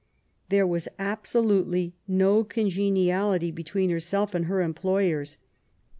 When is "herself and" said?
3.91-4.45